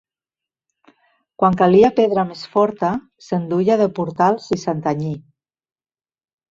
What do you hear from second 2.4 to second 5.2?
forta, se'n duia de Portals i Santanyí.